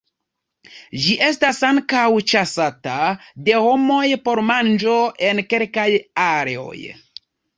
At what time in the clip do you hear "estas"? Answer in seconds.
1.25-1.57